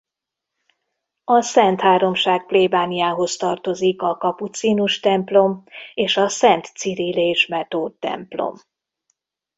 [1.23, 8.55] A Szentháromság plébániához tartozik a Kapucinus-templom és a Szent Cirill és Metód-templom.